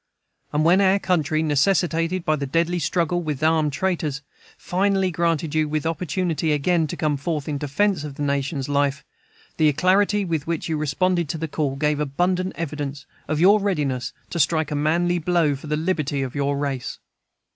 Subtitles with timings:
[0.51, 4.23] And when our country, necessitated by the deadly struggle with armed traitors,
[4.57, 9.05] finally granted you the opportunity again to come forth in defence of the nation's life,
[9.57, 14.11] the alacrity with which you responded to the call gave abundant evidence of your readiness
[14.31, 16.97] to strike a manly blow for the liberty of your race.